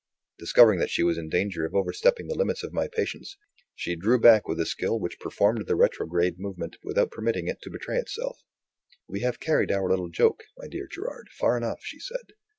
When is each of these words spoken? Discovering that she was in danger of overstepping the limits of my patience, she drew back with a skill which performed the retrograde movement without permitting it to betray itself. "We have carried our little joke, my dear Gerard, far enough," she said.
Discovering 0.39 0.79
that 0.79 0.89
she 0.89 1.03
was 1.03 1.19
in 1.19 1.29
danger 1.29 1.63
of 1.63 1.75
overstepping 1.75 2.25
the 2.27 2.33
limits 2.33 2.63
of 2.63 2.73
my 2.73 2.87
patience, 2.87 3.37
she 3.75 3.95
drew 3.95 4.19
back 4.19 4.47
with 4.47 4.59
a 4.59 4.65
skill 4.65 4.99
which 4.99 5.19
performed 5.19 5.67
the 5.67 5.75
retrograde 5.75 6.39
movement 6.39 6.75
without 6.83 7.11
permitting 7.11 7.47
it 7.47 7.61
to 7.61 7.69
betray 7.69 7.99
itself. 7.99 8.41
"We 9.07 9.19
have 9.19 9.39
carried 9.39 9.71
our 9.71 9.87
little 9.87 10.09
joke, 10.09 10.45
my 10.57 10.67
dear 10.67 10.87
Gerard, 10.91 11.29
far 11.29 11.55
enough," 11.55 11.81
she 11.83 11.99
said. 11.99 12.33